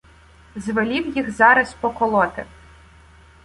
Звелів 0.55 1.17
їх 1.17 1.31
зараз 1.31 1.73
поколоти 1.73 2.45